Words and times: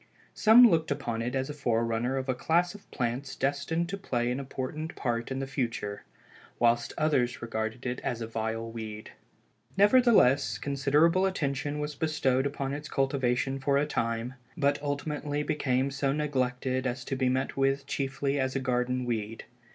Some 0.33 0.67
looked 0.67 0.89
upon 0.89 1.21
it 1.21 1.35
as 1.35 1.47
the 1.49 1.53
forerunner 1.53 2.17
of 2.17 2.27
a 2.27 2.33
class 2.33 2.73
of 2.73 2.89
plants 2.89 3.35
destined 3.35 3.87
to 3.89 3.99
play 3.99 4.31
an 4.31 4.39
important 4.39 4.95
part 4.95 5.29
in 5.29 5.37
the 5.37 5.45
future, 5.45 6.05
whilst 6.57 6.91
others 6.97 7.39
regarded 7.43 7.85
it 7.85 7.99
as 7.99 8.19
a 8.19 8.25
vile 8.25 8.67
weed. 8.71 9.11
Nevertheless, 9.77 10.57
considerable 10.57 11.27
attention 11.27 11.77
was 11.79 11.93
bestowed 11.93 12.47
upon 12.47 12.73
its 12.73 12.89
cultivation 12.89 13.59
for 13.59 13.77
a 13.77 13.85
time; 13.85 14.33
but 14.57 14.81
ultimately 14.81 15.43
became 15.43 15.91
so 15.91 16.11
neglected 16.11 16.87
as 16.87 17.05
to 17.05 17.15
be 17.15 17.29
met 17.29 17.55
with 17.55 17.85
chiefly 17.85 18.39
as 18.39 18.55
a 18.55 18.59
garden 18.59 19.05
weed. 19.05 19.45